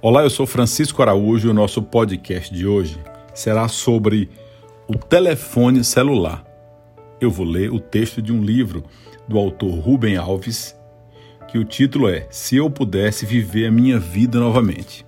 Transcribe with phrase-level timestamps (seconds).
[0.00, 2.96] Olá, eu sou Francisco Araújo e o nosso podcast de hoje
[3.34, 4.30] será sobre
[4.86, 6.44] o telefone celular.
[7.20, 8.84] Eu vou ler o texto de um livro
[9.26, 10.76] do autor Rubem Alves,
[11.48, 15.04] que o título é Se eu pudesse viver a minha vida novamente.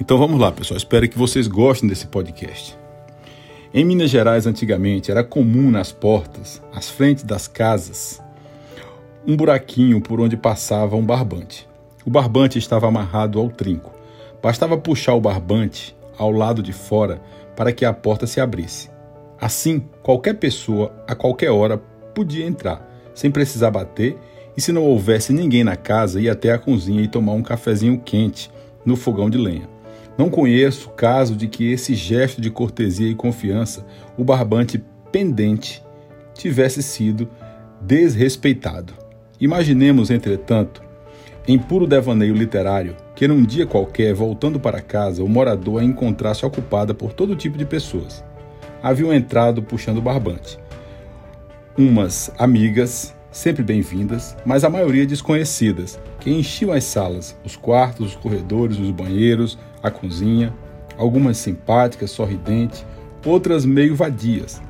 [0.00, 0.78] Então vamos lá, pessoal.
[0.78, 2.78] Espero que vocês gostem desse podcast.
[3.74, 8.22] Em Minas Gerais, antigamente, era comum nas portas, às frentes das casas,
[9.26, 11.68] um buraquinho por onde passava um barbante.
[12.06, 13.92] O barbante estava amarrado ao trinco.
[14.44, 17.18] Bastava puxar o barbante ao lado de fora
[17.56, 18.90] para que a porta se abrisse.
[19.40, 21.78] Assim, qualquer pessoa, a qualquer hora,
[22.14, 24.18] podia entrar, sem precisar bater,
[24.54, 27.98] e se não houvesse ninguém na casa, ir até a cozinha e tomar um cafezinho
[27.98, 28.50] quente
[28.84, 29.66] no fogão de lenha.
[30.18, 34.78] Não conheço caso de que esse gesto de cortesia e confiança, o barbante
[35.10, 35.82] pendente,
[36.34, 37.26] tivesse sido
[37.80, 38.92] desrespeitado.
[39.40, 40.82] Imaginemos, entretanto,
[41.46, 46.44] em puro devaneio literário, que num dia qualquer, voltando para casa, o morador a encontrasse
[46.44, 48.24] ocupada por todo tipo de pessoas.
[48.82, 50.58] Haviam entrado puxando barbante.
[51.76, 58.16] Umas amigas, sempre bem-vindas, mas a maioria desconhecidas, que enchiam as salas, os quartos, os
[58.16, 60.50] corredores, os banheiros, a cozinha,
[60.96, 62.86] algumas simpáticas, sorridentes,
[63.24, 64.62] outras meio vadias.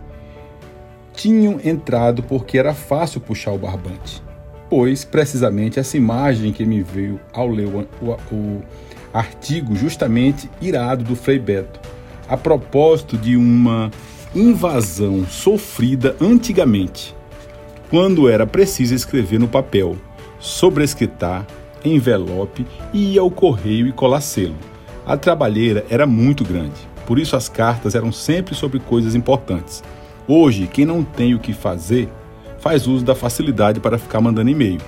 [1.13, 4.21] Tinham entrado porque era fácil puxar o barbante
[4.77, 8.63] pois precisamente essa imagem que me veio ao ler o, o, o
[9.13, 11.79] artigo justamente irado do Frei Beto,
[12.29, 13.89] a propósito de uma
[14.35, 17.15] invasão sofrida antigamente,
[17.89, 19.97] quando era preciso escrever no papel,
[20.41, 21.47] sobrescritar,
[21.85, 24.57] envelope e ir ao correio e colar selo.
[25.07, 29.85] A trabalheira era muito grande, por isso as cartas eram sempre sobre coisas importantes.
[30.27, 32.09] Hoje, quem não tem o que fazer
[32.65, 34.81] faz uso da facilidade para ficar mandando e-mail.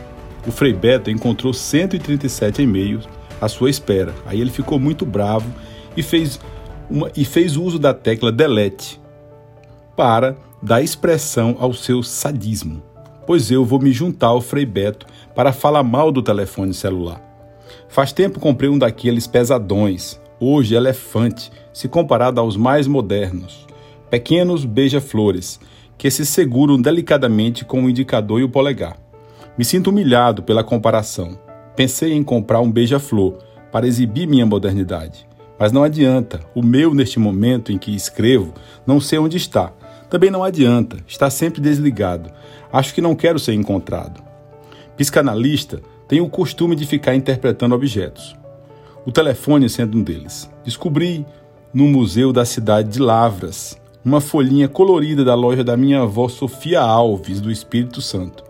[0.46, 3.06] O Frei Beto encontrou 137 e-mails
[3.38, 4.14] à sua espera.
[4.24, 5.46] Aí ele ficou muito bravo
[5.94, 6.40] e fez,
[6.88, 8.98] uma, e fez uso da tecla delete
[9.94, 12.82] para dar expressão ao seu sadismo.
[13.26, 17.20] Pois eu vou me juntar ao Frei Beto para falar mal do telefone celular.
[17.90, 23.66] Faz tempo comprei um daqueles pesadões, hoje elefante, se comparado aos mais modernos.
[24.08, 25.60] Pequenos beija-flores,
[25.98, 28.96] que se seguram delicadamente com o indicador e o polegar.
[29.56, 31.38] Me sinto humilhado pela comparação.
[31.74, 33.38] Pensei em comprar um beija-flor
[33.72, 35.26] para exibir minha modernidade.
[35.58, 38.52] Mas não adianta, o meu, neste momento em que escrevo,
[38.86, 39.72] não sei onde está.
[40.10, 42.30] Também não adianta, está sempre desligado.
[42.72, 44.22] Acho que não quero ser encontrado.
[44.96, 48.36] Psicanalista tem o costume de ficar interpretando objetos.
[49.04, 50.50] O telefone sendo um deles.
[50.64, 51.26] Descobri
[51.72, 56.80] no museu da cidade de Lavras, uma folhinha colorida da loja da minha avó Sofia
[56.80, 58.44] Alves, do Espírito Santo.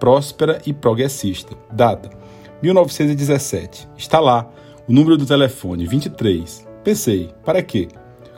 [0.00, 1.54] Próspera e progressista.
[1.72, 2.10] Data:
[2.60, 3.88] 1917.
[3.96, 4.50] Está lá,
[4.88, 6.66] o número do telefone, 23.
[6.82, 7.86] Pensei, para quê?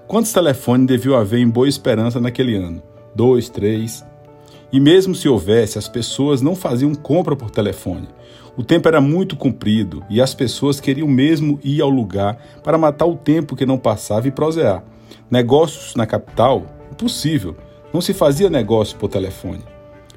[0.07, 2.83] Quantos telefones deviam haver em Boa Esperança naquele ano?
[3.15, 4.05] Dois, três.
[4.71, 8.09] E mesmo se houvesse, as pessoas não faziam compra por telefone.
[8.59, 13.07] O tempo era muito comprido e as pessoas queriam mesmo ir ao lugar para matar
[13.07, 14.85] o tempo que não passava e prosear.
[15.31, 16.67] Negócios na capital?
[16.93, 17.57] Impossível.
[17.93, 19.63] Não se fazia negócio por telefone.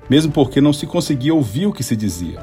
[0.09, 2.39] Mesmo porque não se conseguia ouvir o que se dizia.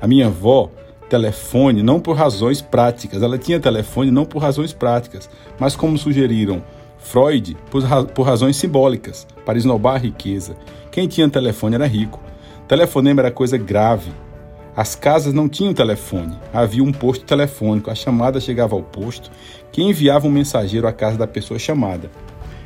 [0.00, 0.70] A minha avó,
[1.08, 5.28] telefone não por razões práticas, ela tinha telefone não por razões práticas,
[5.58, 6.62] mas como sugeriram
[7.00, 10.56] Freud, por, ra por razões simbólicas, para esnobar a riqueza.
[10.90, 12.20] Quem tinha telefone era rico.
[12.68, 14.12] Telefonema era coisa grave,
[14.76, 17.90] as casas não tinham telefone, havia um posto telefônico.
[17.90, 19.30] A chamada chegava ao posto,
[19.72, 22.10] que enviava um mensageiro à casa da pessoa chamada.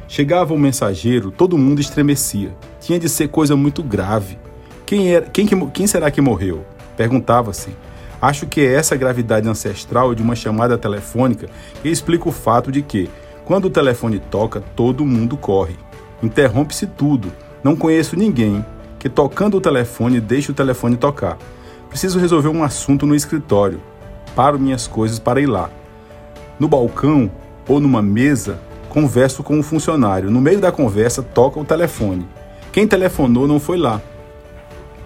[0.06, 2.54] Chegava o mensageiro, todo mundo estremecia.
[2.81, 4.38] Tinha de ser coisa muito grave.
[4.84, 6.65] Quem, era, quem, quem será que morreu?
[6.97, 7.70] Perguntava-se.
[8.21, 11.48] Acho que é essa gravidade ancestral de uma chamada telefônica
[11.82, 13.09] que explica o fato de que,
[13.44, 15.76] quando o telefone toca, todo mundo corre.
[16.22, 17.32] Interrompe-se tudo.
[17.62, 18.65] Não conheço ninguém
[18.98, 21.38] que, tocando o telefone, deixe o telefone tocar.
[21.94, 23.81] Preciso resolver um assunto no escritório.
[24.34, 25.71] Paro minhas coisas para ir lá.
[26.59, 27.30] No balcão
[27.69, 28.59] ou numa mesa,
[28.89, 30.28] converso com um funcionário.
[30.28, 32.27] No meio da conversa, toca o telefone.
[32.72, 34.03] Quem telefonou não foi lá.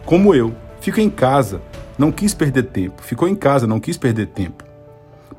[0.06, 1.60] Como eu, fico em casa,
[1.98, 3.02] não quis perder tempo.
[3.02, 4.64] Ficou em casa, não quis perder tempo.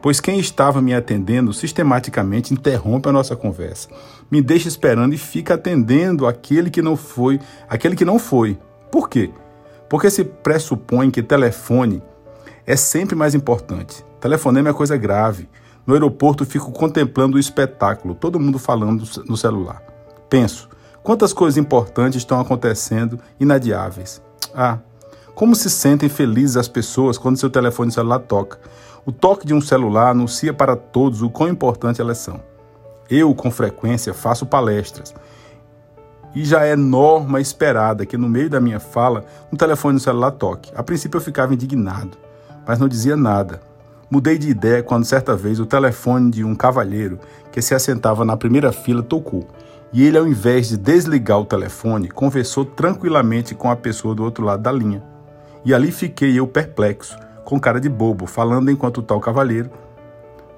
[0.03, 3.89] Pois quem estava me atendendo sistematicamente interrompe a nossa conversa,
[4.29, 8.55] me deixa esperando e fica atendendo aquele que não foi, aquele que não foi.
[8.91, 9.31] Por quê?
[9.89, 12.01] Porque se pressupõe que telefone
[12.65, 14.05] é sempre mais importante.
[14.21, 15.49] Telefonema é coisa grave.
[15.85, 19.81] No aeroporto fico contemplando o espetáculo, todo mundo falando no celular.
[20.29, 20.69] Penso,
[21.01, 24.21] quantas coisas importantes estão acontecendo inadiáveis.
[24.53, 24.77] Ah,
[25.33, 28.59] como se sentem felizes as pessoas quando seu telefone celular toca.
[29.05, 32.39] O toque de um celular anuncia para todos o quão importante elas são.
[33.09, 35.15] Eu, com frequência, faço palestras
[36.33, 40.31] e já é norma esperada que no meio da minha fala um telefone no celular
[40.31, 40.71] toque.
[40.75, 42.17] A princípio eu ficava indignado,
[42.67, 43.61] mas não dizia nada.
[44.09, 47.19] Mudei de ideia quando certa vez o telefone de um cavalheiro
[47.51, 49.47] que se assentava na primeira fila tocou.
[49.91, 54.43] E ele, ao invés de desligar o telefone, conversou tranquilamente com a pessoa do outro
[54.43, 55.03] lado da linha.
[55.65, 59.69] E ali fiquei eu perplexo, com cara de bobo, falando enquanto o tal cavalheiro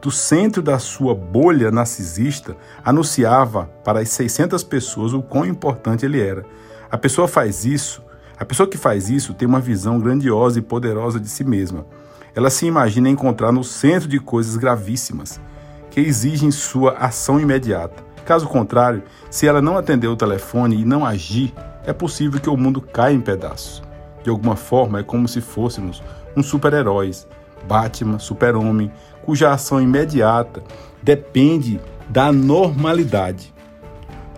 [0.01, 6.19] do centro da sua bolha narcisista, anunciava para as 600 pessoas o quão importante ele
[6.19, 6.43] era.
[6.89, 8.03] A pessoa faz isso,
[8.37, 11.85] a pessoa que faz isso tem uma visão grandiosa e poderosa de si mesma.
[12.33, 15.39] Ela se imagina encontrar no centro de coisas gravíssimas
[15.91, 18.03] que exigem sua ação imediata.
[18.25, 21.53] Caso contrário, se ela não atender o telefone e não agir,
[21.85, 23.83] é possível que o mundo caia em pedaços.
[24.23, 26.01] De alguma forma, é como se fôssemos
[26.35, 27.27] uns super-heróis
[27.67, 28.91] Batman, Super-Homem,
[29.23, 30.63] cuja ação imediata
[31.01, 31.79] depende
[32.09, 33.53] da normalidade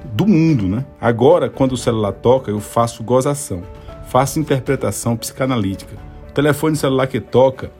[0.03, 0.85] do mundo, né?
[0.99, 3.63] Agora, quando o celular toca, eu faço gozação,
[4.07, 5.95] faço interpretação psicanalítica.
[6.29, 7.71] O telefone celular que toca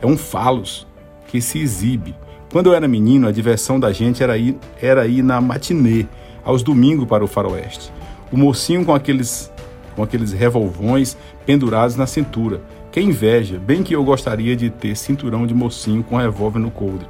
[0.00, 0.86] é um falos
[1.26, 2.14] que se exibe.
[2.52, 6.06] Quando eu era menino, a diversão da gente era ir, era ir na matinê,
[6.44, 7.92] aos domingos para o faroeste.
[8.30, 9.50] O mocinho com aqueles,
[9.96, 12.60] com aqueles revolvões pendurados na cintura,
[12.94, 17.08] que inveja, bem que eu gostaria de ter cinturão de mocinho com revólver no coldre.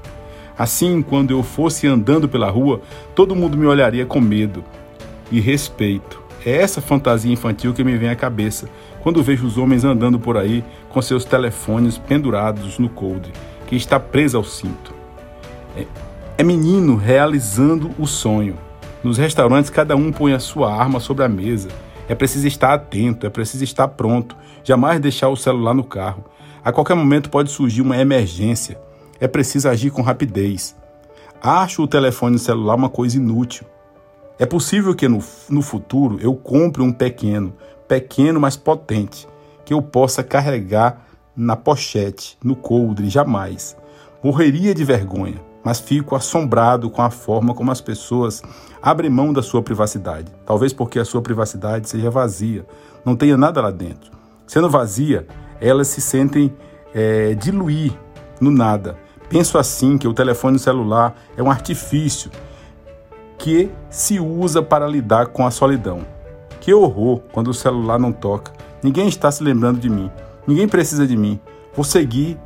[0.57, 2.81] Assim, quando eu fosse andando pela rua,
[3.15, 4.65] todo mundo me olharia com medo
[5.31, 6.23] e respeito.
[6.43, 8.67] É essa fantasia infantil que me vem à cabeça
[9.03, 13.35] quando vejo os homens andando por aí com seus telefones pendurados no coldre,
[13.67, 14.95] que está preso ao cinto.
[15.77, 15.85] É,
[16.39, 18.57] é menino realizando o sonho.
[19.03, 21.69] Nos restaurantes, cada um põe a sua arma sobre a mesa
[22.09, 26.25] é preciso estar atento, é preciso estar pronto, jamais deixar o celular no carro.
[26.65, 28.81] A qualquer momento pode surgir uma emergência.
[29.21, 30.75] É preciso agir com rapidez.
[31.41, 33.67] Acho o telefone celular uma coisa inútil.
[34.39, 37.55] É possível que no, no futuro eu compre um pequeno,
[37.87, 39.29] pequeno mas potente,
[39.65, 41.07] que eu possa carregar
[41.37, 43.77] na pochete, no coldre, jamais.
[44.23, 48.43] Morreria de vergonha mas fico assombrado com a forma como as pessoas
[48.83, 50.31] abrem mão da sua privacidade.
[50.45, 52.67] Talvez porque a sua privacidade seja vazia,
[53.03, 54.13] não tenha nada lá dentro.
[54.47, 55.27] Sendo vazia,
[55.61, 56.55] elas se sentem
[56.95, 57.93] é, diluir
[58.41, 58.97] no nada.
[59.29, 62.31] Penso assim que o telefone celular é um artifício
[63.39, 66.07] que se usa para lidar com a solidão.
[66.61, 68.53] Que horror quando o celular não toca.
[68.83, 70.11] Ninguém está se lembrando de mim.
[70.47, 71.41] Ninguém precisa de mim.
[71.75, 72.39] Vou seguir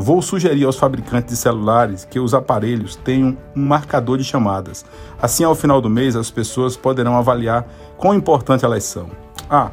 [0.00, 4.84] Vou sugerir aos fabricantes de celulares que os aparelhos tenham um marcador de chamadas.
[5.20, 9.08] Assim, ao final do mês, as pessoas poderão avaliar quão importante elas são.
[9.50, 9.72] Ah,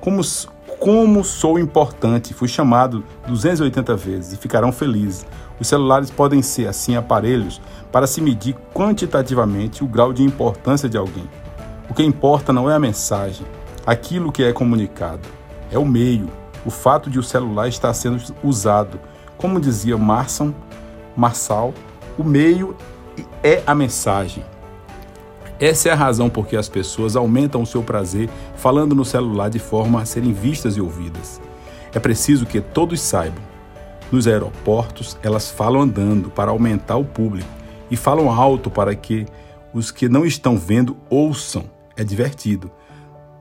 [0.00, 0.22] como,
[0.78, 5.26] como sou importante, fui chamado 280 vezes e ficarão felizes.
[5.58, 7.60] Os celulares podem ser, assim, aparelhos
[7.90, 11.28] para se medir quantitativamente o grau de importância de alguém.
[11.90, 13.46] O que importa não é a mensagem,
[13.84, 15.28] aquilo que é comunicado,
[15.70, 16.28] é o meio,
[16.64, 19.00] o fato de o celular estar sendo usado
[19.36, 20.52] como dizia Marson,
[21.16, 21.72] Marçal,
[22.18, 22.76] o meio
[23.42, 24.44] é a mensagem.
[25.60, 29.50] Essa é a razão por que as pessoas aumentam o seu prazer falando no celular
[29.50, 31.40] de forma a serem vistas e ouvidas.
[31.92, 33.42] É preciso que todos saibam.
[34.12, 37.48] Nos aeroportos, elas falam andando para aumentar o público
[37.90, 39.26] e falam alto para que
[39.74, 41.64] os que não estão vendo ouçam.
[41.96, 42.70] É divertido.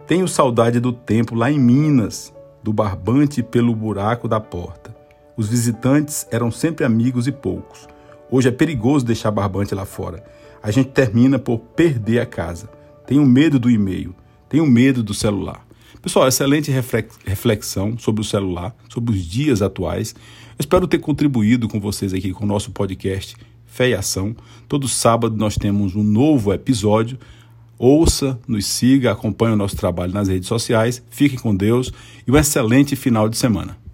[0.08, 2.34] Tenho saudade do tempo lá em Minas,
[2.64, 4.96] do barbante pelo buraco da porta.
[5.38, 7.88] Os visitantes eram sempre amigos e poucos.
[8.32, 10.24] Hoje é perigoso deixar barbante lá fora.
[10.68, 12.70] A gente termina por perder a casa.
[13.06, 14.14] Tenho medo do e-mail,
[14.50, 15.66] tenho medo do celular.
[16.02, 20.14] Pessoal, excelente reflexão sobre o celular, sobre os dias atuais.
[20.60, 24.36] Espero ter contribuído com vocês aqui com o nosso podcast Fé e Ação.
[24.68, 27.18] Todo sábado nós temos um novo episódio.
[27.78, 31.02] Ouça, nos siga, acompanhe o nosso trabalho nas redes sociais.
[31.10, 31.94] Fiquem com Deus
[32.28, 33.87] e um excelente final de semana.